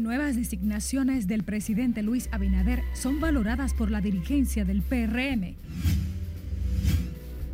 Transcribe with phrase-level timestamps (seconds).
[0.00, 5.56] Nuevas designaciones del presidente Luis Abinader son valoradas por la dirigencia del PRM.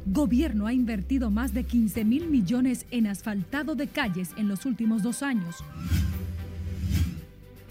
[0.07, 5.03] Gobierno ha invertido más de 15 mil millones en asfaltado de calles en los últimos
[5.03, 5.57] dos años.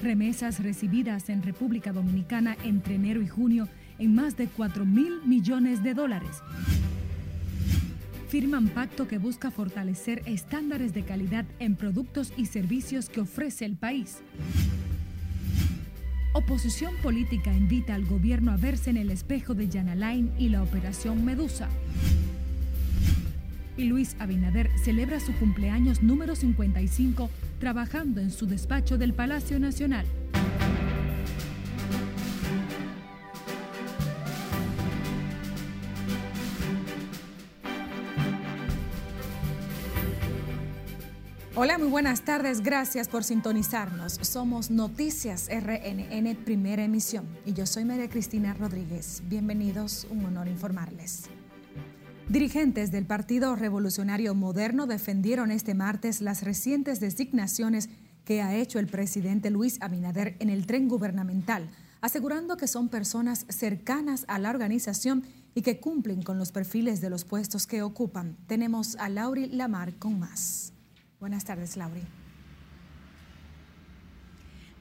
[0.03, 5.83] Remesas recibidas en República Dominicana entre enero y junio en más de 4 mil millones
[5.83, 6.41] de dólares.
[8.27, 13.75] Firman pacto que busca fortalecer estándares de calidad en productos y servicios que ofrece el
[13.75, 14.17] país.
[16.33, 21.23] Oposición política invita al gobierno a verse en el espejo de Yanalain y la operación
[21.23, 21.69] Medusa.
[23.77, 30.05] Y Luis Abinader celebra su cumpleaños número 55 trabajando en su despacho del Palacio Nacional.
[41.57, 42.61] Hola, muy buenas tardes.
[42.61, 44.19] Gracias por sintonizarnos.
[44.21, 49.23] Somos Noticias RNN Primera Emisión y yo soy María Cristina Rodríguez.
[49.29, 51.29] Bienvenidos, un honor informarles.
[52.27, 57.89] Dirigentes del Partido Revolucionario Moderno defendieron este martes las recientes designaciones
[58.25, 61.69] que ha hecho el presidente Luis Abinader en el tren gubernamental,
[62.01, 67.09] asegurando que son personas cercanas a la organización y que cumplen con los perfiles de
[67.09, 68.35] los puestos que ocupan.
[68.45, 70.74] Tenemos a Lauri Lamar con más.
[71.25, 72.03] Buenas tardes, Lauri.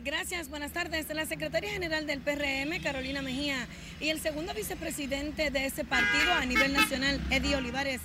[0.04, 1.08] Gracias, buenas tardes.
[1.08, 3.66] La secretaria general del PRM, Carolina Mejía,
[3.98, 8.02] y el segundo vicepresidente de ese partido a nivel nacional, Eddie Olivares,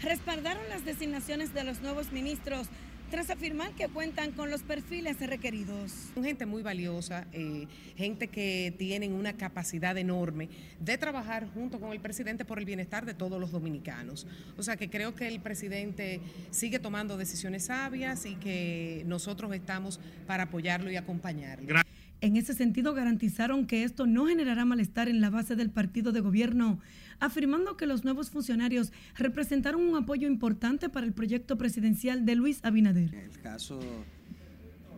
[0.00, 2.68] respaldaron las designaciones de los nuevos ministros
[3.12, 5.92] tras afirmar que cuentan con los perfiles requeridos.
[6.14, 10.48] Son gente muy valiosa, eh, gente que tienen una capacidad enorme
[10.80, 14.26] de trabajar junto con el presidente por el bienestar de todos los dominicanos.
[14.56, 20.00] O sea que creo que el presidente sigue tomando decisiones sabias y que nosotros estamos
[20.26, 21.81] para apoyarlo y acompañarlo.
[22.22, 26.20] En ese sentido, garantizaron que esto no generará malestar en la base del partido de
[26.20, 26.78] gobierno,
[27.18, 32.60] afirmando que los nuevos funcionarios representaron un apoyo importante para el proyecto presidencial de Luis
[32.62, 33.12] Abinader.
[33.12, 33.80] El caso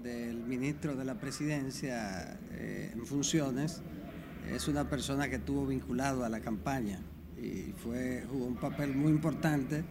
[0.03, 3.81] del ministro de la presidencia eh, en funciones
[4.53, 7.01] es una persona que estuvo vinculado a la campaña
[7.43, 9.83] y fue, un papel muy importante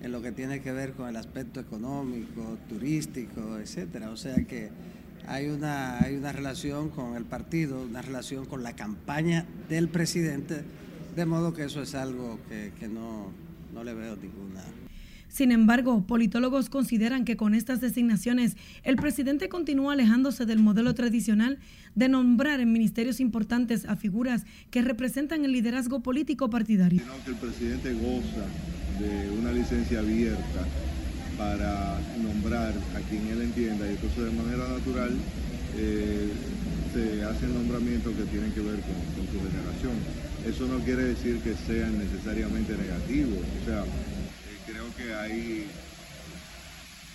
[0.00, 4.08] en lo que tiene que ver con el aspecto económico, turístico, etcétera.
[4.08, 4.70] O sea que
[5.26, 10.62] hay una, hay una relación con el partido, una relación con la campaña del presidente,
[11.16, 13.30] de modo que eso es algo que, que no,
[13.72, 14.62] no le veo ninguna.
[15.28, 21.60] Sin embargo, politólogos consideran que con estas designaciones el presidente continúa alejándose del modelo tradicional
[21.94, 27.02] de nombrar en ministerios importantes a figuras que representan el liderazgo político partidario.
[27.24, 28.46] que el presidente goza
[28.98, 30.66] de una licencia abierta
[31.40, 35.16] para nombrar a quien él entienda y entonces de manera natural
[35.74, 36.28] eh,
[36.92, 39.96] se hacen nombramientos que tienen que ver con, su generación.
[40.44, 45.66] Eso no quiere decir que sean necesariamente negativos, o sea, eh, creo que hay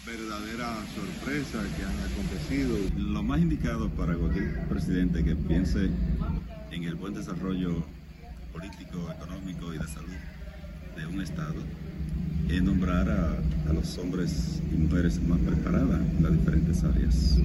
[0.08, 2.78] verdaderas sorpresas que han acontecido.
[2.97, 5.90] Lo más indicado para cualquier presidente que piense
[6.72, 7.84] en el buen desarrollo
[8.52, 10.18] político, económico y de salud
[10.96, 11.62] de un Estado
[12.50, 17.39] es nombrar a, a, los hombres y mujeres más preparadas en las diferentes áreas.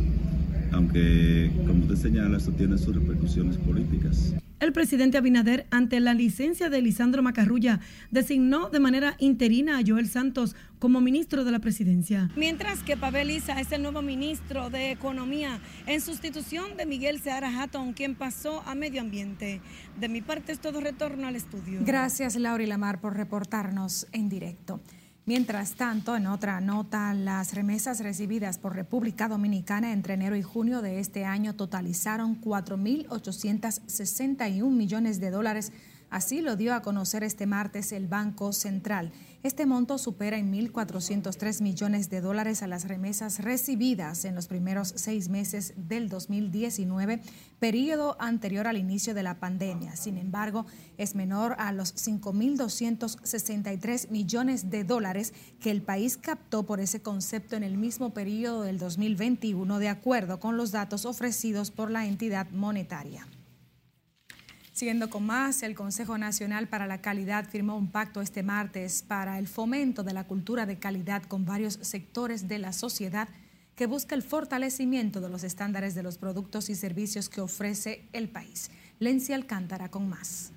[0.73, 4.35] Aunque, como usted señala, esto tiene sus repercusiones políticas.
[4.61, 10.07] El presidente Abinader, ante la licencia de Lisandro Macarrulla, designó de manera interina a Joel
[10.07, 12.29] Santos como ministro de la presidencia.
[12.37, 17.59] Mientras que Pavel Isa es el nuevo ministro de Economía en sustitución de Miguel Seara
[17.59, 19.63] Hatton, quien pasó a Medio Ambiente.
[19.99, 21.81] De mi parte es todo retorno al estudio.
[21.83, 24.83] Gracias, Laura y Lamar, por reportarnos en directo.
[25.27, 30.83] Mientras tanto, en otra nota, las remesas recibidas por República Dominicana entre enero y junio
[30.83, 35.73] de este año totalizaron 4.861 millones de dólares
[36.11, 39.13] Así lo dio a conocer este martes el Banco Central.
[39.45, 44.93] Este monto supera en 1.403 millones de dólares a las remesas recibidas en los primeros
[44.97, 47.21] seis meses del 2019,
[47.61, 49.95] periodo anterior al inicio de la pandemia.
[49.95, 50.67] Sin embargo,
[50.99, 57.55] es menor a los 5.263 millones de dólares que el país captó por ese concepto
[57.55, 62.51] en el mismo periodo del 2021, de acuerdo con los datos ofrecidos por la entidad
[62.51, 63.29] monetaria.
[64.81, 69.39] Siguiendo con más, el Consejo Nacional para la Calidad firmó un pacto este martes para
[69.39, 73.29] el fomento de la cultura de calidad con varios sectores de la sociedad
[73.77, 78.31] que busca el fortalecimiento de los estándares de los productos y servicios que ofrece el
[78.31, 78.71] país.
[79.01, 80.51] Lencia Alcántara con más.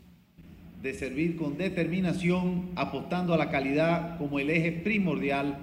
[0.82, 5.58] De servir con determinación, apostando a la calidad como el eje primordial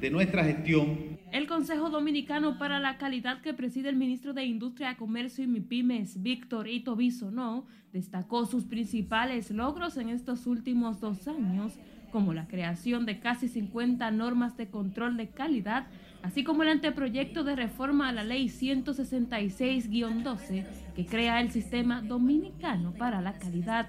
[0.00, 4.96] de nuestra gestión El Consejo Dominicano para la Calidad que preside el ministro de Industria,
[4.96, 6.96] Comercio y MIPIMES, Víctor Ito
[7.30, 11.80] No, destacó sus principales logros en estos últimos dos años,
[12.12, 15.88] como la creación de casi 50 normas de control de calidad,
[16.22, 20.64] así como el anteproyecto de reforma a la Ley 166-12,
[20.94, 23.88] que crea el Sistema Dominicano para la Calidad.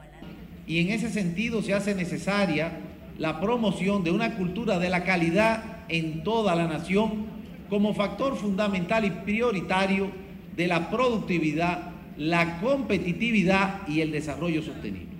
[0.66, 5.86] Y en ese sentido se hace necesaria la promoción de una cultura de la calidad
[5.90, 7.26] en toda la nación
[7.70, 10.12] como factor fundamental y prioritario
[10.56, 15.18] de la productividad, la competitividad y el desarrollo sostenible.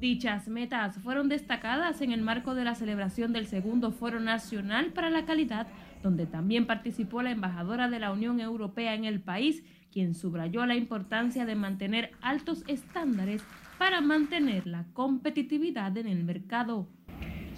[0.00, 5.10] Dichas metas fueron destacadas en el marco de la celebración del segundo Foro Nacional para
[5.10, 5.66] la Calidad,
[6.02, 9.62] donde también participó la embajadora de la Unión Europea en el país,
[9.92, 13.42] quien subrayó la importancia de mantener altos estándares
[13.76, 16.88] para mantener la competitividad en el mercado.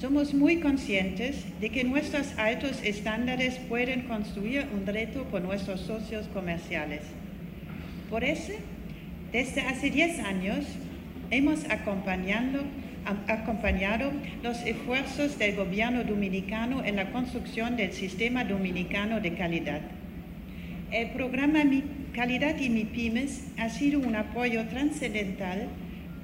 [0.00, 6.26] Somos muy conscientes de que nuestros altos estándares pueden construir un reto con nuestros socios
[6.28, 7.02] comerciales.
[8.10, 8.52] Por eso,
[9.32, 10.66] desde hace 10 años,
[11.30, 12.62] hemos acompañado,
[13.28, 14.10] acompañado
[14.42, 19.80] los esfuerzos del gobierno dominicano en la construcción del Sistema Dominicano de Calidad.
[20.90, 25.68] El programa Mi Calidad y MIPIMES ha sido un apoyo trascendental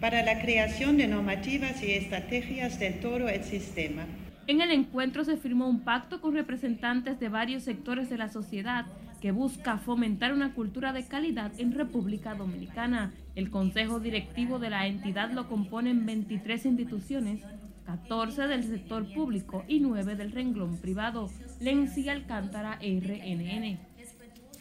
[0.01, 4.07] para la creación de normativas y estrategias de todo el sistema.
[4.47, 8.87] En el encuentro se firmó un pacto con representantes de varios sectores de la sociedad
[9.21, 13.13] que busca fomentar una cultura de calidad en República Dominicana.
[13.35, 17.43] El consejo directivo de la entidad lo componen 23 instituciones,
[17.85, 21.31] 14 del sector público y 9 del renglón privado.
[21.61, 23.88] Lenzi Alcántara, RNN.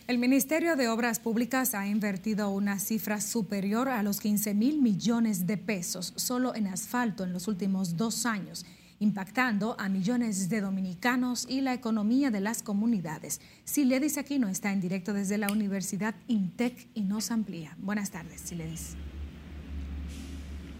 [0.08, 5.46] El Ministerio de Obras Públicas ha invertido una cifra superior a los 15 mil millones
[5.48, 8.66] de pesos solo en asfalto en los últimos dos años,
[9.00, 13.42] impactando a millones de dominicanos y la economía de las comunidades.
[13.66, 17.76] Siledis Aquino está en directo desde la Universidad INTEC y nos amplía.
[17.78, 18.96] Buenas tardes, Siledis.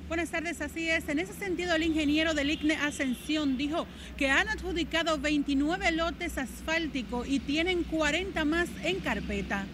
[0.08, 1.10] Buenas tardes, así es.
[1.10, 7.28] En ese sentido, el ingeniero del ICNE Ascensión dijo que han adjudicado 29 lotes asfálticos
[7.28, 9.66] y tienen 40 más en carpeta.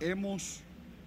[0.00, 0.62] Hemos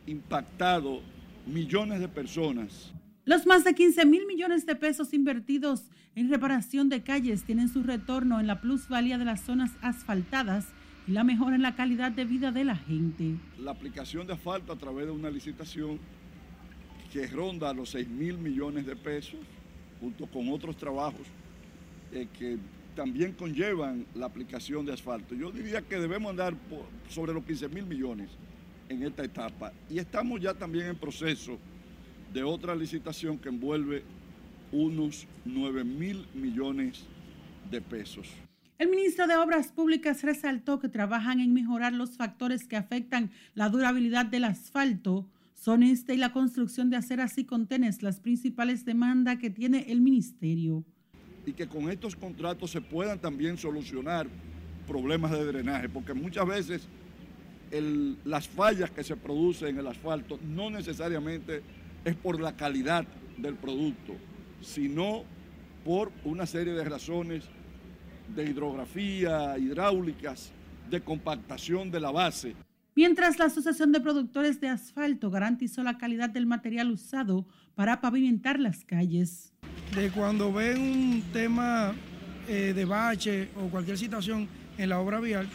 [0.08, 1.02] impactado
[1.46, 2.94] millones de personas.
[3.26, 5.84] Los más de 15 mil millones de pesos invertidos
[6.16, 10.68] en reparación de calles tienen su retorno en la plusvalía de las zonas asfaltadas
[11.06, 13.36] y la mejora en la calidad de vida de la gente.
[13.60, 16.00] La aplicación de asfalto a través de una licitación
[17.12, 19.40] que ronda los 6 mil millones de pesos,
[20.00, 21.28] junto con otros trabajos
[22.12, 22.58] eh, que
[22.96, 25.36] también conllevan la aplicación de asfalto.
[25.36, 26.56] Yo diría que debemos andar
[27.10, 28.30] sobre los 15 mil millones
[28.90, 29.74] en esta etapa.
[29.90, 31.58] Y estamos ya también en proceso
[32.34, 34.04] de otra licitación que envuelve
[34.72, 37.06] unos 9 mil millones
[37.70, 38.28] de pesos.
[38.78, 43.70] El ministro de Obras Públicas resaltó que trabajan en mejorar los factores que afectan la
[43.70, 45.26] durabilidad del asfalto
[45.56, 50.02] son este y la construcción de aceras y contenes las principales demandas que tiene el
[50.02, 50.84] ministerio.
[51.46, 54.28] Y que con estos contratos se puedan también solucionar
[54.86, 56.88] problemas de drenaje, porque muchas veces
[58.24, 61.64] las fallas que se producen en el asfalto no necesariamente
[62.04, 63.06] es por la calidad
[63.38, 64.14] del producto,
[64.62, 65.24] sino
[65.84, 67.46] por una serie de razones
[68.36, 70.52] de hidrografía, hidráulicas,
[70.90, 72.56] de compactación de la base
[72.96, 78.60] mientras la Asociación de Productores de Asfalto garantizó la calidad del material usado para pavimentar
[78.60, 79.54] las calles.
[79.94, 81.94] De cuando ven un tema
[82.48, 84.48] eh, de bache o cualquier situación
[84.78, 85.48] en la obra vial,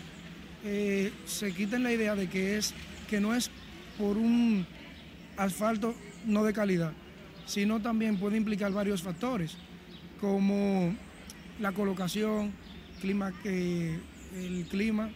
[0.64, 2.74] eh, se quiten la idea de que, es,
[3.08, 3.50] que no es
[3.98, 4.66] por un
[5.36, 5.94] asfalto
[6.26, 6.92] no de calidad,
[7.46, 9.56] sino también puede implicar varios factores,
[10.20, 10.94] como
[11.58, 12.52] la colocación,
[13.00, 13.98] clima, eh,
[14.34, 15.10] el clima,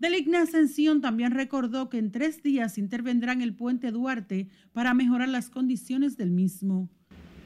[0.00, 5.50] Deligna Ascensión también recordó que en tres días intervendrán el puente Duarte para mejorar las
[5.50, 6.88] condiciones del mismo.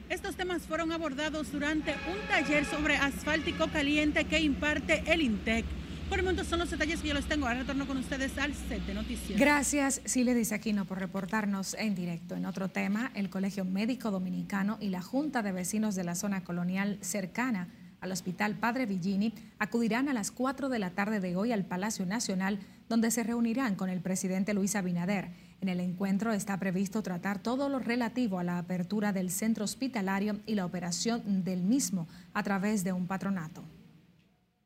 [0.07, 5.65] Estos temas fueron abordados durante un taller sobre asfáltico caliente que imparte el INTEC.
[6.07, 7.45] Por el momento son los detalles que yo les tengo.
[7.45, 9.37] Ahora retorno con ustedes al set de noticias.
[9.37, 12.35] Gracias, dice Aquino, por reportarnos en directo.
[12.35, 16.45] En otro tema, el Colegio Médico Dominicano y la Junta de Vecinos de la Zona
[16.45, 17.67] Colonial cercana
[18.05, 22.05] al Hospital Padre Villini acudirán a las 4 de la tarde de hoy al Palacio
[22.05, 25.31] Nacional, donde se reunirán con el presidente Luis Abinader.
[25.59, 30.39] En el encuentro está previsto tratar todo lo relativo a la apertura del centro hospitalario
[30.45, 33.63] y la operación del mismo a través de un patronato.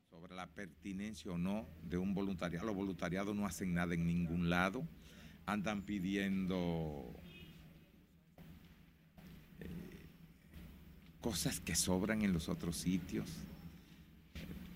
[0.09, 4.49] Sobre la pertinencia o no de un voluntariado, los voluntariados no hacen nada en ningún
[4.49, 4.83] lado,
[5.45, 7.15] andan pidiendo
[11.21, 13.27] cosas que sobran en los otros sitios.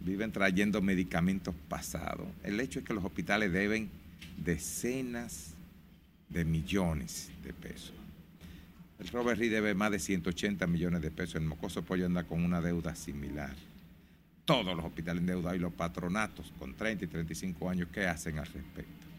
[0.02, 2.28] viven trayendo medicamentos pasados.
[2.44, 3.90] El hecho es que los hospitales deben
[4.36, 5.54] decenas
[6.28, 7.94] de millones de pesos.
[9.00, 11.36] El Robert Reed debe más de 180 millones de pesos.
[11.36, 13.56] El Mocoso Pollo anda con una deuda similar.
[14.44, 18.48] Todos los hospitales endeudados y los patronatos con 30 y 35 años, ¿qué hacen al
[18.48, 19.13] respecto?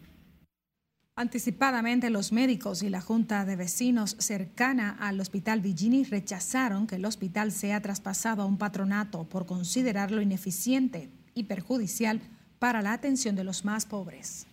[1.16, 7.04] Anticipadamente, los médicos y la Junta de Vecinos cercana al Hospital Vigini rechazaron que el
[7.04, 12.20] hospital sea traspasado a un patronato por considerarlo ineficiente y perjudicial
[12.58, 14.48] para la atención de los más pobres.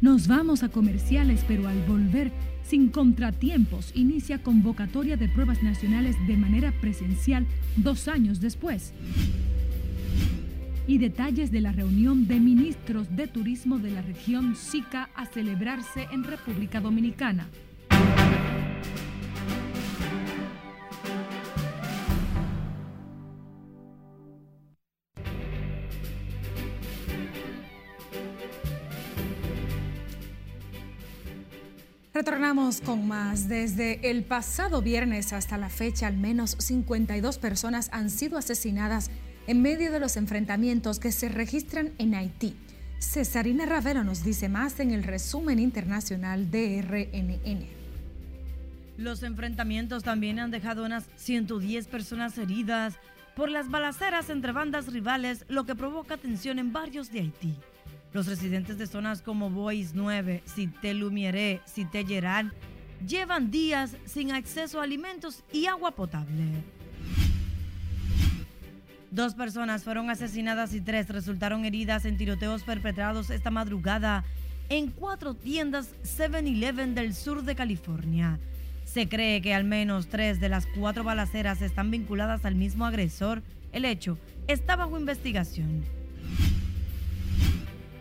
[0.00, 2.30] Nos vamos a comerciales, pero al volver,
[2.62, 8.92] sin contratiempos, inicia convocatoria de pruebas nacionales de manera presencial dos años después.
[10.90, 16.08] Y detalles de la reunión de ministros de turismo de la región SICA a celebrarse
[16.10, 17.48] en República Dominicana.
[32.12, 33.48] Retornamos con más.
[33.48, 39.12] Desde el pasado viernes hasta la fecha, al menos 52 personas han sido asesinadas
[39.50, 42.54] en medio de los enfrentamientos que se registran en Haití.
[43.00, 47.66] Cesarina Ravelo nos dice más en el resumen internacional de RNN.
[48.96, 52.94] Los enfrentamientos también han dejado unas 110 personas heridas
[53.34, 57.56] por las balaceras entre bandas rivales, lo que provoca tensión en barrios de Haití.
[58.12, 62.52] Los residentes de zonas como Bois 9, Cité Lumiere, Cité Gerard,
[63.04, 66.62] llevan días sin acceso a alimentos y agua potable.
[69.10, 74.24] Dos personas fueron asesinadas y tres resultaron heridas en tiroteos perpetrados esta madrugada
[74.68, 78.38] en cuatro tiendas 7-Eleven del sur de California.
[78.84, 83.42] Se cree que al menos tres de las cuatro balaceras están vinculadas al mismo agresor.
[83.72, 85.82] El hecho está bajo investigación.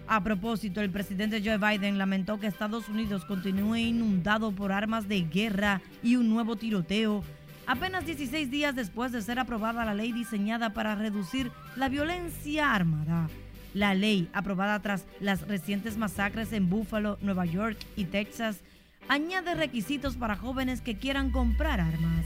[0.08, 5.22] A propósito, el presidente Joe Biden lamentó que Estados Unidos continúe inundado por armas de
[5.22, 7.24] guerra y un nuevo tiroteo,
[7.70, 13.30] apenas 16 días después de ser aprobada la ley diseñada para reducir la violencia armada.
[13.76, 18.62] La ley, aprobada tras las recientes masacres en Buffalo, Nueva York y Texas,
[19.08, 22.26] añade requisitos para jóvenes que quieran comprar armas.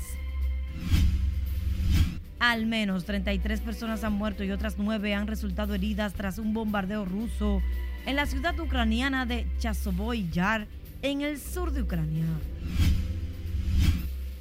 [2.39, 7.03] Al menos 33 personas han muerto y otras 9 han resultado heridas tras un bombardeo
[7.03, 7.62] ruso
[8.05, 10.67] en la ciudad ucraniana de Chasovoy Yar,
[11.01, 12.27] en el sur de Ucrania.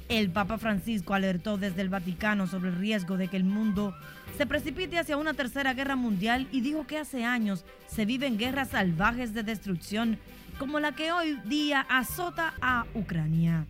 [0.09, 3.95] El Papa Francisco alertó desde el Vaticano sobre el riesgo de que el mundo
[4.37, 8.69] se precipite hacia una tercera guerra mundial y dijo que hace años se viven guerras
[8.69, 10.19] salvajes de destrucción
[10.59, 13.65] como la que hoy día azota a Ucrania.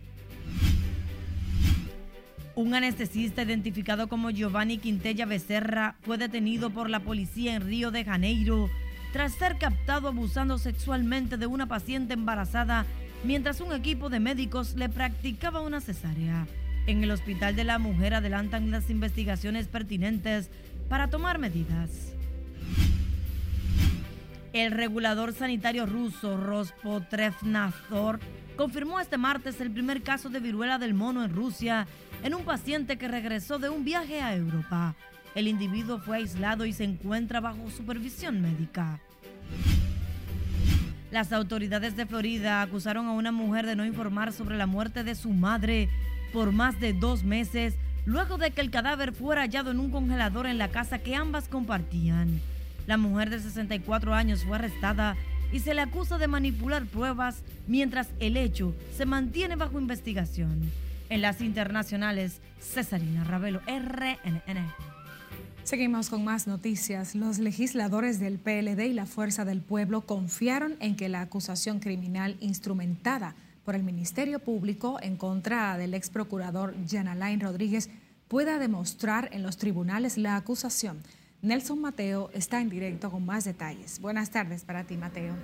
[2.56, 8.04] Un anestesista identificado como Giovanni Quintella Becerra fue detenido por la policía en Río de
[8.04, 8.68] Janeiro
[9.12, 12.84] tras ser captado abusando sexualmente de una paciente embarazada
[13.24, 16.46] mientras un equipo de médicos le practicaba una cesárea.
[16.86, 20.50] En el hospital de la mujer adelantan las investigaciones pertinentes
[20.88, 22.12] para tomar medidas.
[24.52, 28.20] El regulador sanitario ruso Rospotrevnadzor
[28.56, 31.88] confirmó este martes el primer caso de viruela del mono en Rusia
[32.22, 34.94] en un paciente que regresó de un viaje a Europa.
[35.34, 39.00] El individuo fue aislado y se encuentra bajo supervisión médica.
[41.14, 45.14] Las autoridades de Florida acusaron a una mujer de no informar sobre la muerte de
[45.14, 45.88] su madre
[46.32, 50.46] por más de dos meses luego de que el cadáver fuera hallado en un congelador
[50.48, 52.40] en la casa que ambas compartían.
[52.88, 55.14] La mujer de 64 años fue arrestada
[55.52, 60.68] y se le acusa de manipular pruebas mientras el hecho se mantiene bajo investigación.
[61.10, 65.03] En las internacionales, Cesarina Ravelo, RNN.
[65.64, 67.14] Seguimos con más noticias.
[67.14, 72.36] Los legisladores del PLD y la Fuerza del Pueblo confiaron en que la acusación criminal
[72.40, 76.74] instrumentada por el Ministerio Público en contra del ex procurador
[77.40, 77.88] Rodríguez
[78.28, 80.98] pueda demostrar en los tribunales la acusación.
[81.40, 84.00] Nelson Mateo está en directo con más detalles.
[84.00, 85.34] Buenas tardes para ti, Mateo.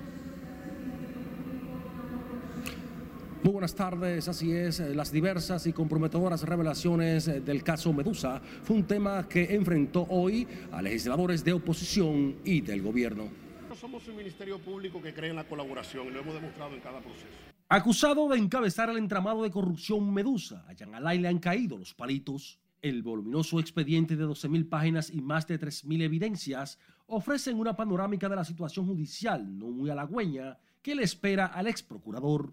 [3.43, 8.39] Muy buenas tardes, así es, eh, las diversas y comprometedoras revelaciones eh, del caso Medusa
[8.63, 13.31] fue un tema que enfrentó hoy a legisladores de oposición y del gobierno.
[13.75, 17.01] Somos un ministerio público que cree en la colaboración y lo hemos demostrado en cada
[17.01, 17.29] proceso.
[17.67, 21.95] Acusado de encabezar el entramado de corrupción Medusa, a Jan Alay le han caído los
[21.95, 22.61] palitos.
[22.83, 28.37] El voluminoso expediente de 12.000 páginas y más de 3.000 evidencias ofrecen una panorámica de
[28.37, 32.53] la situación judicial no muy halagüeña que le espera al ex procurador.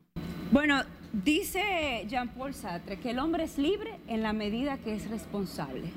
[0.51, 0.81] Bueno,
[1.11, 5.91] dice Jean-Paul Sartre que el hombre es libre en la medida que es responsable.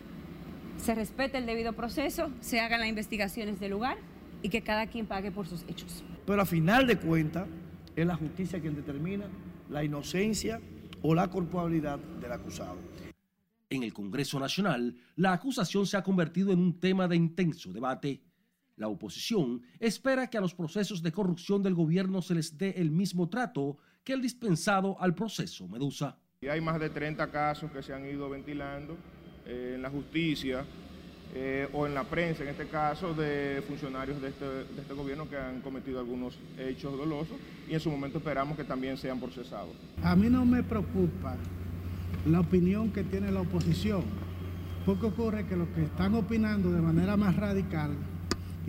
[0.77, 3.99] Se respete el debido proceso, se hagan las investigaciones del lugar
[4.43, 6.03] y que cada quien pague por sus hechos.
[6.27, 7.47] Pero a final de cuentas
[7.95, 9.27] es la justicia quien determina
[9.69, 10.61] la inocencia
[11.03, 12.79] o la culpabilidad del acusado.
[13.69, 18.21] En el Congreso Nacional, la acusación se ha convertido en un tema de intenso debate.
[18.81, 22.91] La oposición espera que a los procesos de corrupción del gobierno se les dé el
[22.91, 26.17] mismo trato que el dispensado al proceso Medusa.
[26.41, 28.97] Y hay más de 30 casos que se han ido ventilando
[29.45, 30.65] eh, en la justicia
[31.35, 35.29] eh, o en la prensa, en este caso, de funcionarios de este, de este gobierno
[35.29, 37.37] que han cometido algunos hechos dolosos
[37.69, 39.77] y en su momento esperamos que también sean procesados.
[40.03, 41.37] A mí no me preocupa
[42.25, 44.05] la opinión que tiene la oposición,
[44.87, 47.95] porque ocurre que los que están opinando de manera más radical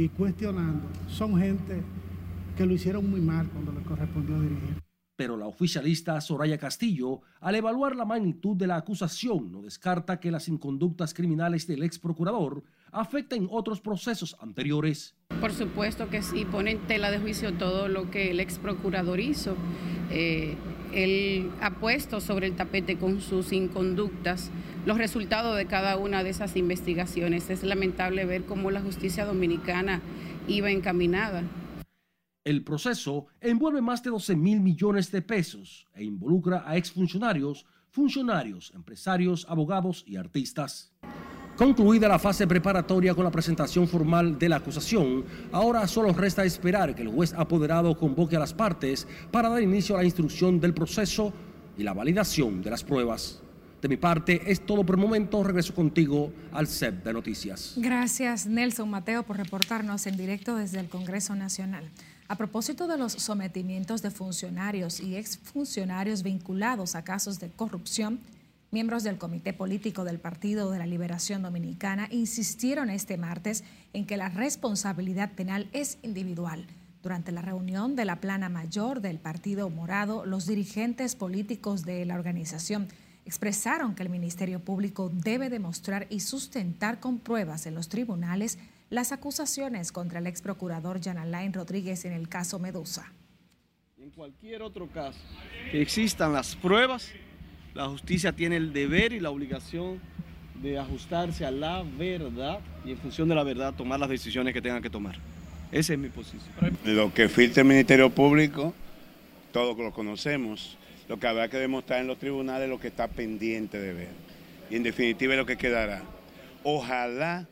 [0.02, 1.84] y cuestionando son gente
[2.58, 4.82] que lo hicieron muy mal cuando le correspondió dirigir.
[5.16, 10.32] Pero la oficialista Soraya Castillo, al evaluar la magnitud de la acusación, no descarta que
[10.32, 15.16] las inconductas criminales del ex procurador afecten otros procesos anteriores.
[15.40, 19.20] Por supuesto que sí, pone en tela de juicio todo lo que el ex procurador
[19.20, 19.56] hizo.
[20.10, 20.58] Eh,
[20.94, 24.52] él ha puesto sobre el tapete con sus inconductas
[24.86, 27.50] los resultados de cada una de esas investigaciones.
[27.50, 30.02] Es lamentable ver cómo la justicia dominicana
[30.48, 31.44] iba encaminada.
[32.44, 38.72] El proceso envuelve más de 12 mil millones de pesos e involucra a exfuncionarios, funcionarios,
[38.74, 40.92] empresarios, abogados y artistas.
[41.62, 46.96] Concluida la fase preparatoria con la presentación formal de la acusación, ahora solo resta esperar
[46.96, 50.74] que el juez apoderado convoque a las partes para dar inicio a la instrucción del
[50.74, 51.32] proceso
[51.78, 53.44] y la validación de las pruebas.
[53.80, 55.44] De mi parte es todo por el momento.
[55.44, 57.76] Regreso contigo al set de noticias.
[57.78, 61.92] Gracias Nelson Mateo por reportarnos en directo desde el Congreso Nacional.
[62.28, 68.20] A propósito de los sometimientos de funcionarios y exfuncionarios vinculados a casos de corrupción,
[68.72, 74.16] miembros del Comité Político del Partido de la Liberación Dominicana insistieron este martes en que
[74.16, 76.66] la responsabilidad penal es individual.
[77.04, 82.16] Durante la reunión de la plana mayor del Partido Morado, los dirigentes políticos de la
[82.16, 82.88] organización
[83.26, 88.58] expresaron que el Ministerio Público debe demostrar y sustentar con pruebas en los tribunales
[88.90, 93.12] las acusaciones contra el ex procurador Jan Alain Rodríguez en el caso Medusa.
[93.98, 95.20] En cualquier otro caso
[95.72, 97.12] que existan las pruebas,
[97.74, 100.00] la justicia tiene el deber y la obligación
[100.62, 104.62] de ajustarse a la verdad y en función de la verdad tomar las decisiones que
[104.62, 105.16] tengan que tomar.
[105.72, 106.42] Esa es mi posición.
[106.86, 108.74] Lo que filtra el Ministerio Público,
[109.52, 110.78] todos lo conocemos.
[111.08, 114.10] Lo que habrá que demostrar en los tribunales es lo que está pendiente de ver.
[114.70, 116.04] Y en definitiva es lo que quedará.
[116.64, 117.48] Ojalá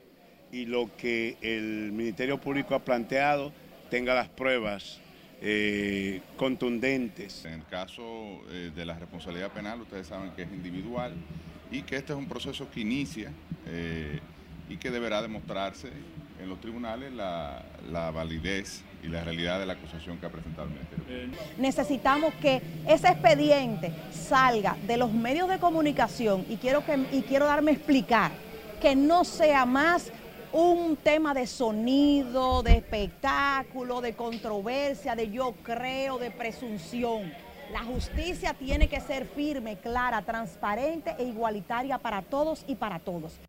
[0.51, 3.51] y lo que el Ministerio Público ha planteado
[3.89, 4.99] tenga las pruebas
[5.41, 7.45] eh, contundentes.
[7.45, 8.03] En el caso
[8.49, 11.13] eh, de la responsabilidad penal, ustedes saben que es individual
[11.71, 13.31] y que este es un proceso que inicia
[13.67, 14.19] eh,
[14.67, 15.89] y que deberá demostrarse
[16.41, 20.67] en los tribunales la, la, validez y la realidad de la acusación que ha presentado
[20.67, 21.37] el Ministerio.
[21.57, 27.45] Necesitamos que ese expediente salga de los medios de comunicación y quiero, que, y quiero
[27.45, 28.31] darme a explicar
[28.79, 30.11] que no sea más
[30.51, 37.31] un tema de sonido, de espectáculo, de controversia, de yo creo, de presunción.
[37.71, 43.39] La justicia tiene que ser firme, clara, transparente e igualitaria para todos y para todos.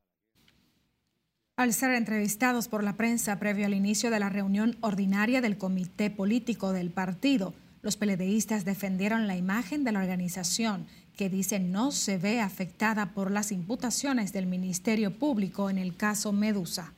[1.57, 6.11] Al ser entrevistados por la prensa previo al inicio de la reunión ordinaria del comité
[6.11, 10.87] político del partido, los peledeístas defendieron la imagen de la organización
[11.17, 16.33] que dicen no se ve afectada por las imputaciones del Ministerio Público en el caso
[16.33, 16.93] Medusa.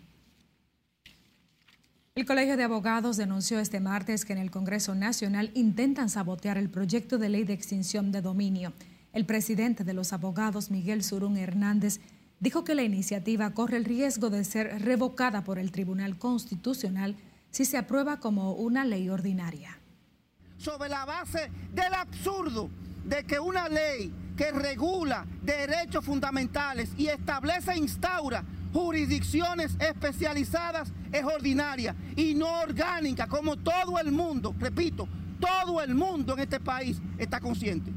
[2.15, 6.69] El Colegio de Abogados denunció este martes que en el Congreso Nacional intentan sabotear el
[6.69, 8.75] proyecto de ley de extinción de dominio.
[9.15, 12.01] El presidente de los abogados, Miguel Surún Hernández,
[12.39, 17.17] dijo que la iniciativa corre el riesgo de ser revocada por el Tribunal Constitucional
[17.51, 19.79] si se aprueba como una ley ordinaria.
[20.59, 22.69] Sobre la base del absurdo
[23.05, 31.25] de que una ley que regula derechos fundamentales y establece e instaura jurisdicciones especializadas es
[31.25, 37.01] ordinaria y no orgánica, como todo el mundo, repito, todo el mundo en este país
[37.19, 37.93] está consciente.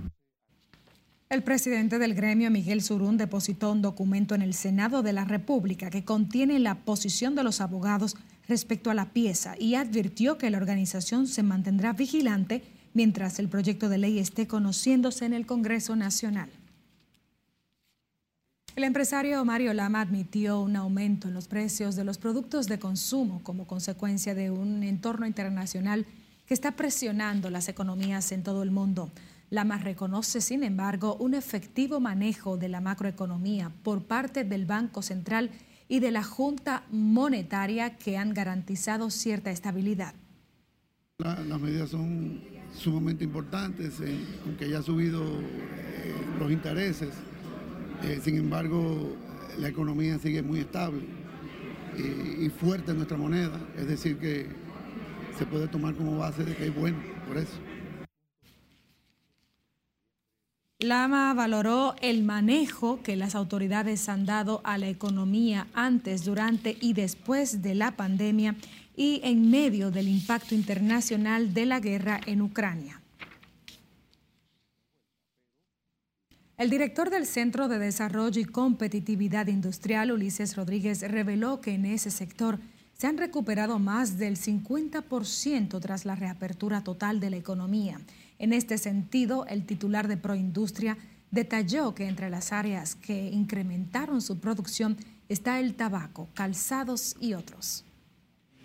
[1.30, 5.90] El presidente del gremio, Miguel Surún, depositó un documento en el Senado de la República
[5.90, 8.16] que contiene la posición de los abogados
[8.48, 12.64] respecto a la pieza y advirtió que la organización se mantendrá vigilante
[12.96, 16.50] mientras el proyecto de ley esté conociéndose en el Congreso Nacional.
[18.76, 23.42] El empresario Mario Lama admitió un aumento en los precios de los productos de consumo
[23.44, 26.06] como consecuencia de un entorno internacional
[26.46, 29.12] que está presionando las economías en todo el mundo.
[29.50, 35.52] Lama reconoce, sin embargo, un efectivo manejo de la macroeconomía por parte del Banco Central
[35.88, 40.16] y de la Junta Monetaria que han garantizado cierta estabilidad.
[41.20, 47.10] las medidas son sumamente importantes, eh, aunque ya ha subido eh, los intereses.
[48.04, 49.16] Eh, sin embargo,
[49.60, 51.02] la economía sigue muy estable
[51.98, 53.60] y, y fuerte en nuestra moneda.
[53.78, 54.48] Es decir, que
[55.38, 56.98] se puede tomar como base de que es bueno,
[57.28, 57.58] por eso.
[60.80, 66.94] Lama valoró el manejo que las autoridades han dado a la economía antes, durante y
[66.94, 68.56] después de la pandemia
[68.96, 73.02] y en medio del impacto internacional de la guerra en Ucrania.
[76.58, 82.12] El director del Centro de Desarrollo y Competitividad Industrial, Ulises Rodríguez, reveló que en ese
[82.12, 82.60] sector
[82.94, 88.00] se han recuperado más del 50% tras la reapertura total de la economía.
[88.40, 90.98] En este sentido, el titular de Proindustria
[91.30, 94.96] detalló que entre las áreas que incrementaron su producción
[95.28, 97.84] está el tabaco, calzados y otros.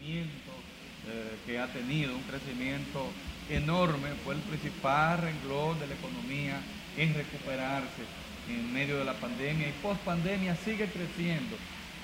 [0.03, 3.07] Eh, que ha tenido un crecimiento
[3.51, 6.59] enorme, fue el principal renglón de la economía
[6.97, 8.03] en recuperarse
[8.49, 11.57] en medio de la pandemia y post pandemia sigue creciendo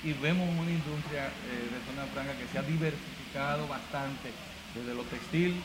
[0.03, 4.29] y vemos una industria eh, de zona franca que se ha diversificado bastante
[4.75, 5.55] desde lo textil,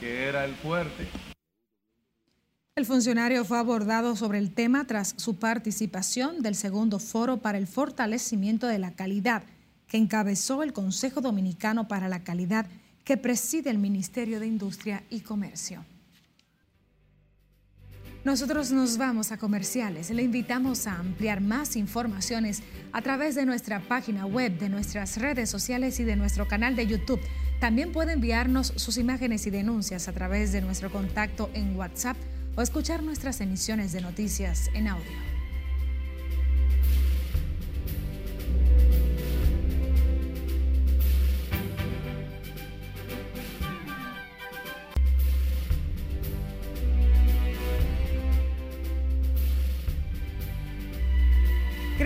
[0.00, 1.06] que era el fuerte.
[2.74, 7.68] El funcionario fue abordado sobre el tema tras su participación del segundo foro para el
[7.68, 9.44] fortalecimiento de la calidad
[9.88, 12.66] que encabezó el Consejo Dominicano para la Calidad
[13.04, 15.84] que preside el Ministerio de Industria y Comercio.
[18.24, 20.10] Nosotros nos vamos a comerciales.
[20.10, 25.48] Le invitamos a ampliar más informaciones a través de nuestra página web, de nuestras redes
[25.48, 27.20] sociales y de nuestro canal de YouTube.
[27.60, 32.16] También puede enviarnos sus imágenes y denuncias a través de nuestro contacto en WhatsApp
[32.56, 35.25] o escuchar nuestras emisiones de noticias en audio.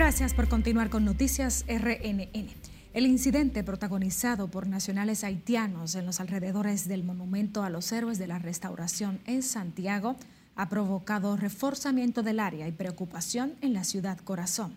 [0.03, 2.47] Gracias por continuar con Noticias RNN.
[2.95, 8.25] El incidente protagonizado por nacionales haitianos en los alrededores del Monumento a los Héroes de
[8.25, 10.15] la Restauración en Santiago
[10.55, 14.73] ha provocado reforzamiento del área y preocupación en la ciudad corazón.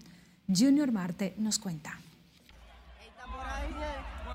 [0.46, 1.98] Junior Marte nos cuenta.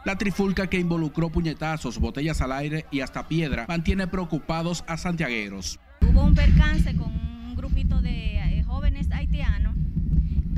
[0.05, 5.79] La trifulca que involucró puñetazos, botellas al aire y hasta piedra mantiene preocupados a santiagueros.
[6.01, 9.75] Hubo un percance con un grupito de eh, jóvenes haitianos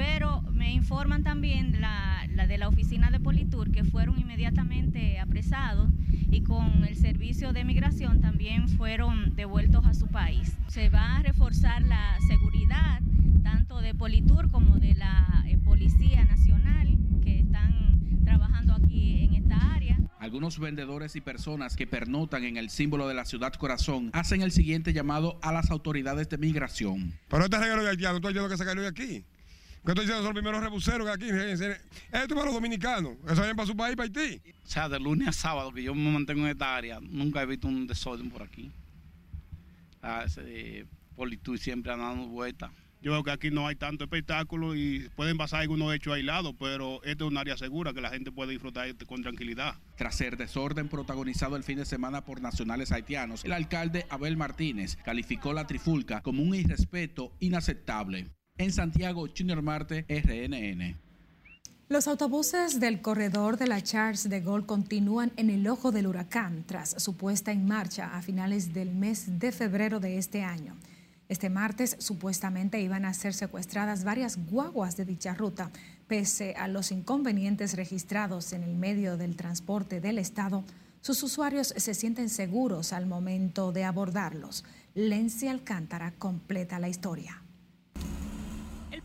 [0.01, 5.87] pero me informan también la, de la oficina de Politur que fueron inmediatamente apresados
[6.29, 10.51] y con el servicio de migración también fueron devueltos a su país.
[10.67, 12.99] Se va a reforzar la seguridad
[13.41, 19.73] tanto de Politur como de la eh, Policía Nacional que están trabajando aquí en esta
[19.73, 19.97] área.
[20.19, 24.51] Algunos vendedores y personas que pernotan en el símbolo de la ciudad corazón hacen el
[24.51, 27.13] siguiente llamado a las autoridades de migración.
[27.29, 29.23] Pero este regalo de haitiano, tú que se de aquí.
[29.83, 30.23] ¿Qué estoy diciendo?
[30.23, 31.29] Son los primeros rebuseros que aquí.
[31.29, 33.13] Esto es para los dominicanos.
[33.25, 34.41] Eso viene para su país, para Haití.
[34.63, 37.45] O sea, de lunes a sábado que yo me mantengo en esta área, nunca he
[37.47, 38.71] visto un desorden por aquí.
[40.03, 42.71] Ah, ese, Politur siempre dando vueltas.
[43.01, 47.01] Yo veo que aquí no hay tanto espectáculo y pueden pasar algunos hechos aislados, pero
[47.03, 49.75] este es un área segura que la gente puede disfrutar con tranquilidad.
[49.97, 54.97] Tras ser desorden protagonizado el fin de semana por nacionales haitianos, el alcalde Abel Martínez
[55.03, 58.29] calificó la trifulca como un irrespeto inaceptable.
[58.61, 60.95] En Santiago, Junior Marte, RNN.
[61.89, 66.63] Los autobuses del corredor de la Charles de Gaulle continúan en el ojo del huracán
[66.67, 70.75] tras su puesta en marcha a finales del mes de febrero de este año.
[71.27, 75.71] Este martes supuestamente iban a ser secuestradas varias guaguas de dicha ruta.
[76.07, 80.63] Pese a los inconvenientes registrados en el medio del transporte del Estado,
[81.01, 84.65] sus usuarios se sienten seguros al momento de abordarlos.
[84.93, 87.41] Lencia Alcántara completa la historia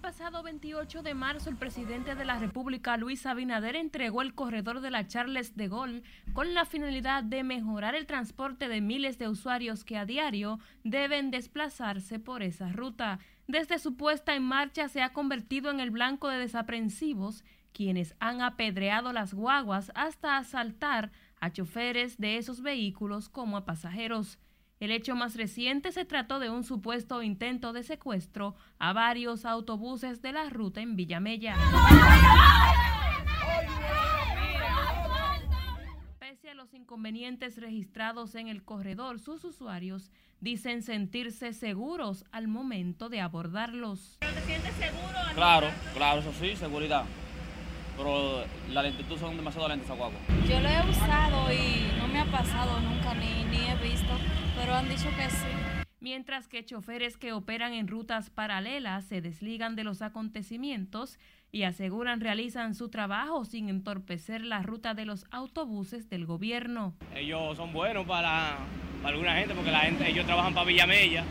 [0.06, 4.92] pasado 28 de marzo, el presidente de la República, Luis Abinader, entregó el corredor de
[4.92, 9.82] la Charles de Gaulle con la finalidad de mejorar el transporte de miles de usuarios
[9.82, 13.18] que a diario deben desplazarse por esa ruta.
[13.48, 17.42] Desde su puesta en marcha se ha convertido en el blanco de desaprensivos,
[17.72, 24.38] quienes han apedreado las guaguas hasta asaltar a choferes de esos vehículos como a pasajeros.
[24.78, 30.20] El hecho más reciente se trató de un supuesto intento de secuestro a varios autobuses
[30.20, 31.56] de la ruta en Villamella.
[36.18, 40.10] Pese a los inconvenientes registrados en el corredor, sus usuarios
[40.40, 44.18] dicen sentirse seguros al momento de abordarlos.
[44.20, 45.18] ¿Te sientes seguro?
[45.26, 47.06] al Claro, claro, eso sí, seguridad.
[47.96, 50.16] Pero las lentitud son demasiado lentas, Aguaco.
[50.48, 54.12] Yo lo he usado y no me ha pasado nunca ni, ni he visto,
[54.58, 55.46] pero han dicho que sí.
[55.98, 61.18] Mientras que choferes que operan en rutas paralelas se desligan de los acontecimientos
[61.50, 66.94] y aseguran realizan su trabajo sin entorpecer la ruta de los autobuses del gobierno.
[67.14, 68.58] Ellos son buenos para,
[69.02, 71.24] para alguna gente porque la gente, ellos trabajan para Villamella.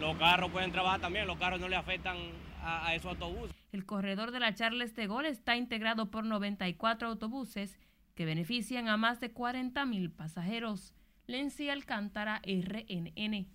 [0.00, 2.16] Los carros pueden trabajar también, los carros no le afectan
[2.62, 3.54] a, a esos autobuses.
[3.72, 7.78] El corredor de la Charles de Gaulle está integrado por 94 autobuses
[8.14, 10.94] que benefician a más de 40 mil pasajeros.
[11.26, 13.46] Lency Alcántara, RNN.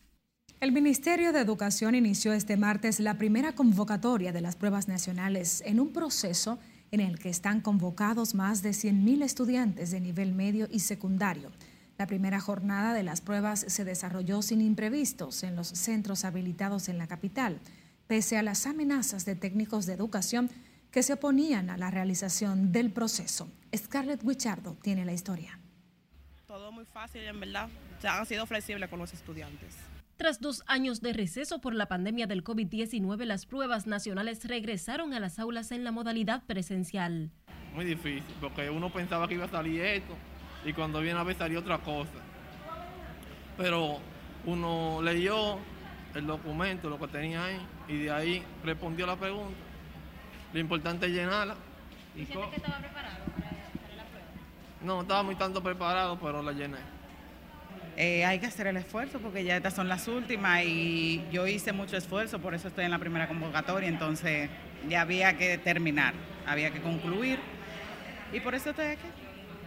[0.59, 5.79] El Ministerio de Educación inició este martes la primera convocatoria de las pruebas nacionales en
[5.79, 6.57] un proceso
[6.89, 11.51] en el que están convocados más de 100.000 estudiantes de nivel medio y secundario.
[11.97, 16.97] La primera jornada de las pruebas se desarrolló sin imprevistos en los centros habilitados en
[16.97, 17.59] la capital,
[18.07, 20.49] pese a las amenazas de técnicos de educación
[20.91, 23.49] que se oponían a la realización del proceso.
[23.75, 25.59] Scarlett Wichardo tiene la historia.
[26.47, 27.69] Todo muy fácil, en verdad.
[28.01, 29.75] Se han sido flexibles con los estudiantes.
[30.15, 35.19] Tras dos años de receso por la pandemia del COVID-19, las pruebas nacionales regresaron a
[35.19, 37.29] las aulas en la modalidad presencial.
[37.75, 40.15] Muy difícil, porque uno pensaba que iba a salir esto
[40.65, 42.09] y cuando viene a ver salió otra cosa.
[43.57, 43.99] Pero
[44.45, 45.59] uno leyó
[46.17, 49.57] el documento, lo que tenía ahí, y de ahí respondió la pregunta.
[50.53, 51.55] Lo importante es llenarla.
[52.15, 54.27] ¿Y sientes que estaba preparado para, para la prueba?
[54.81, 56.77] No, estaba muy tanto preparado, pero la llené.
[57.95, 61.71] Eh, hay que hacer el esfuerzo porque ya estas son las últimas y yo hice
[61.73, 64.51] mucho esfuerzo, por eso estoy en la primera convocatoria, entonces
[64.87, 66.13] ya había que terminar,
[66.45, 67.39] había que concluir
[68.31, 69.07] y por eso estoy aquí.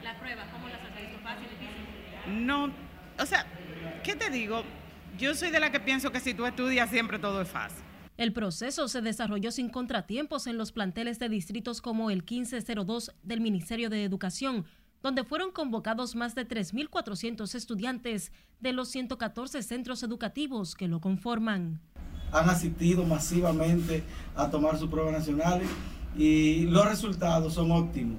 [0.04, 1.18] ¿La prueba cómo la has visto?
[1.24, 2.46] ¿Fácil, difícil?
[2.46, 2.70] No,
[3.18, 3.46] o sea,
[4.04, 4.62] ¿qué te digo?
[5.20, 7.84] Yo soy de la que pienso que si tú estudias siempre todo es fácil.
[8.16, 13.42] El proceso se desarrolló sin contratiempos en los planteles de distritos como el 1502 del
[13.42, 14.64] Ministerio de Educación,
[15.02, 21.82] donde fueron convocados más de 3.400 estudiantes de los 114 centros educativos que lo conforman.
[22.32, 24.02] Han asistido masivamente
[24.34, 25.68] a tomar sus pruebas nacionales
[26.16, 28.16] y los resultados son óptimos.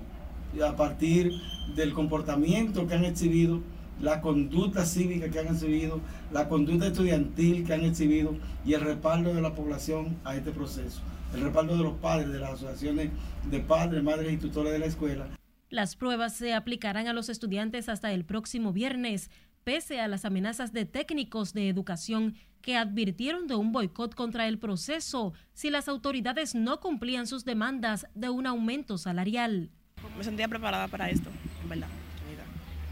[0.63, 1.33] A partir
[1.75, 3.63] del comportamiento que han exhibido,
[4.01, 8.35] la conducta cívica que han exhibido, la conducta estudiantil que han exhibido
[8.65, 11.01] y el respaldo de la población a este proceso.
[11.33, 13.09] El respaldo de los padres, de las asociaciones
[13.49, 15.27] de padres, madres y tutores de la escuela.
[15.69, 19.29] Las pruebas se aplicarán a los estudiantes hasta el próximo viernes,
[19.63, 24.59] pese a las amenazas de técnicos de educación que advirtieron de un boicot contra el
[24.59, 29.69] proceso si las autoridades no cumplían sus demandas de un aumento salarial.
[30.17, 31.29] Me sentía preparada para esto,
[31.63, 31.87] en verdad.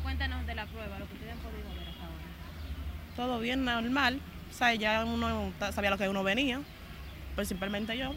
[0.10, 3.15] Cuéntanos de la prueba, lo que ustedes han podido ver hasta ahora.
[3.15, 4.19] Todo bien, normal.
[4.50, 6.60] O sea, ya uno sabía lo que uno venía,
[7.36, 8.15] pero simplemente yo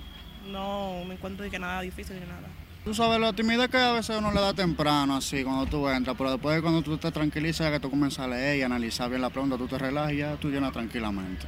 [0.51, 2.49] no me encuentro de que nada difícil ni nada.
[2.83, 6.17] Tú sabes, la timidez que a veces uno le da temprano, así, cuando tú entras,
[6.17, 9.29] pero después cuando tú te tranquilizas, que tú comienzas a leer y analizar bien la
[9.29, 11.47] pregunta, tú te relajas y ya tú llenas tranquilamente.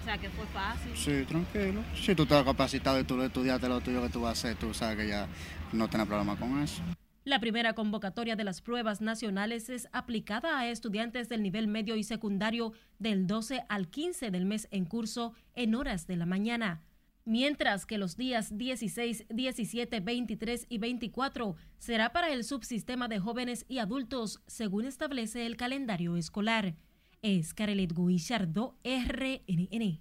[0.00, 0.90] O sea, que fue fácil.
[0.96, 1.80] Sí, tranquilo.
[1.94, 4.74] Si tú estás capacitado y tú estudiaste lo tuyo que tú vas a hacer, tú
[4.74, 5.28] sabes que ya
[5.72, 6.82] no tienes problema con eso.
[7.24, 12.04] La primera convocatoria de las pruebas nacionales es aplicada a estudiantes del nivel medio y
[12.04, 16.82] secundario del 12 al 15 del mes en curso en horas de la mañana
[17.24, 23.64] mientras que los días 16, 17, 23 y 24 será para el subsistema de jóvenes
[23.68, 26.74] y adultos, según establece el calendario escolar.
[27.22, 30.00] Es Carelet Guillardo, RNN.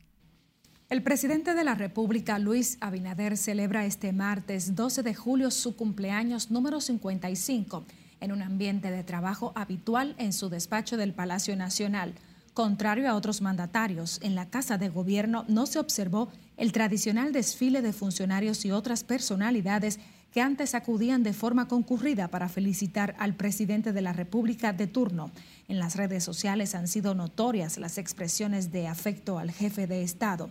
[0.89, 6.51] El presidente de la República, Luis Abinader, celebra este martes 12 de julio su cumpleaños
[6.51, 7.85] número 55
[8.19, 12.13] en un ambiente de trabajo habitual en su despacho del Palacio Nacional.
[12.53, 17.81] Contrario a otros mandatarios, en la Casa de Gobierno no se observó el tradicional desfile
[17.81, 19.99] de funcionarios y otras personalidades
[20.33, 25.29] que antes acudían de forma concurrida para felicitar al presidente de la República de turno.
[25.67, 30.49] En las redes sociales han sido notorias las expresiones de afecto al jefe de Estado.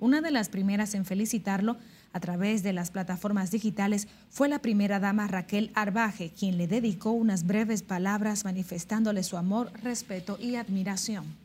[0.00, 1.76] Una de las primeras en felicitarlo
[2.12, 7.12] a través de las plataformas digitales fue la primera dama Raquel Arbaje, quien le dedicó
[7.12, 11.39] unas breves palabras manifestándole su amor, respeto y admiración.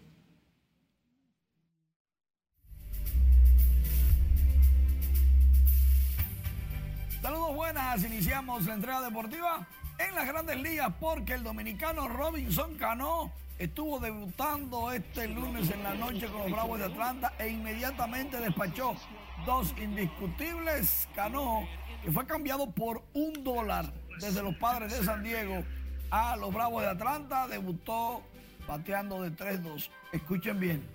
[7.55, 9.65] Buenas, iniciamos la entrega deportiva
[9.97, 15.93] en las grandes ligas porque el dominicano Robinson Cano estuvo debutando este lunes en la
[15.93, 18.97] noche con los Bravos de Atlanta e inmediatamente despachó
[19.45, 21.65] dos indiscutibles Cano
[22.03, 23.85] que fue cambiado por un dólar
[24.19, 25.63] desde los padres de San Diego
[26.11, 27.47] a los Bravos de Atlanta.
[27.47, 28.21] Debutó
[28.67, 29.89] bateando de 3-2.
[30.11, 30.85] Escuchen bien.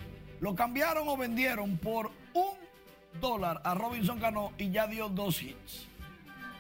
[0.40, 2.52] Lo cambiaron o vendieron por un
[3.18, 5.89] dólar a Robinson Cano y ya dio dos hits.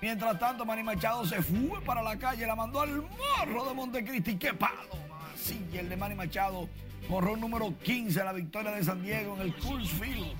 [0.00, 4.36] Mientras tanto, Manny Machado se fue para la calle, la mandó al morro de Montecristi.
[4.36, 4.90] ¡Qué palo!
[5.36, 6.68] Sí, el de Manny Machado.
[7.08, 10.32] Morró número 15 a la victoria de San Diego en el Coors Field,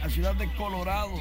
[0.00, 1.14] la ciudad de Colorado.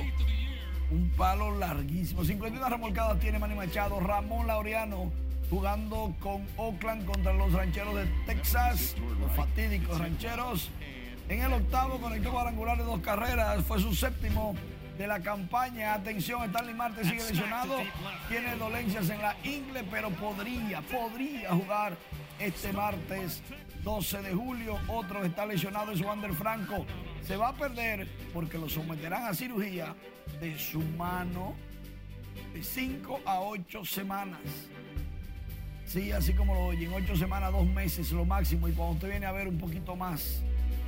[0.91, 2.23] Un palo larguísimo.
[2.23, 3.99] 51 remolcadas tiene Manny Machado.
[3.99, 5.11] Ramón Laureano
[5.49, 8.95] jugando con Oakland contra los rancheros de Texas.
[9.19, 10.69] Los fatídicos rancheros.
[11.29, 13.63] En el octavo conectó cuadrangular de dos carreras.
[13.65, 14.55] Fue su séptimo
[14.97, 15.93] de la campaña.
[15.93, 17.77] Atención, Stanley Marte sigue lesionado.
[18.27, 21.97] Tiene dolencias en la ingle, pero podría, podría jugar
[22.39, 23.41] este martes
[23.83, 24.79] 12 de julio.
[24.87, 26.85] Otro está lesionado es Wander Franco.
[27.25, 29.95] Se va a perder porque lo someterán a cirugía
[30.39, 31.55] de su mano
[32.53, 34.39] de 5 a 8 semanas.
[35.85, 38.67] Sí, así como lo oyen, 8 semanas, 2 meses lo máximo.
[38.67, 40.41] Y cuando usted viene a ver un poquito más.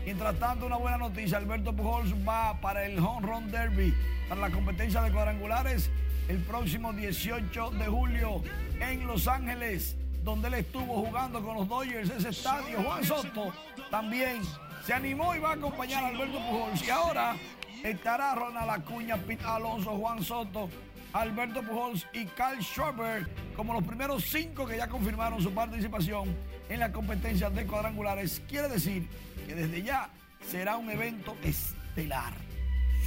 [0.05, 3.93] Mientras tanto, una buena noticia, Alberto Pujols va para el Home Run Derby,
[4.27, 5.89] para la competencia de cuadrangulares,
[6.27, 8.41] el próximo 18 de julio
[8.79, 12.81] en Los Ángeles, donde él estuvo jugando con los Dodgers, ese estadio.
[12.81, 13.53] Juan Soto
[13.91, 14.41] también
[14.85, 16.85] se animó y va a acompañar a Alberto Pujols.
[16.85, 17.35] Y ahora
[17.83, 20.69] estará Ronald Acuña, Pete Alonso, Juan Soto,
[21.13, 26.35] Alberto Pujols y Carl Schwarber como los primeros cinco que ya confirmaron su participación
[26.69, 28.41] en la competencia de cuadrangulares.
[28.47, 29.07] Quiere decir
[29.45, 30.09] que desde ya
[30.45, 32.33] será un evento estelar,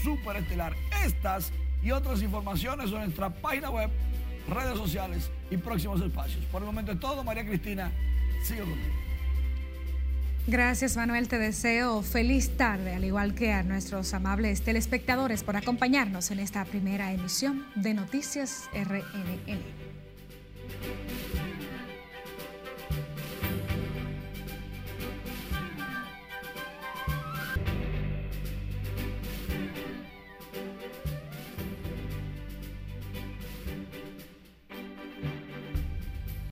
[0.03, 0.75] súper estelar.
[1.05, 3.91] Estas y otras informaciones en nuestra página web,
[4.49, 6.45] redes sociales y próximos espacios.
[6.47, 7.23] Por el momento es todo.
[7.23, 7.91] María Cristina,
[8.45, 9.12] sigo contigo.
[10.49, 16.33] Gracias Manuel, te deseo feliz tarde, al igual que a nuestros amables telespectadores por acompañarnos
[16.33, 19.61] en esta primera emisión de Noticias RNN.